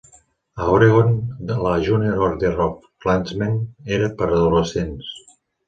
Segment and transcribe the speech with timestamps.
[0.61, 1.11] A Oregon,
[1.65, 2.73] la "Junior Order of
[3.05, 3.61] Klansmen"
[4.01, 5.17] era per adolescents.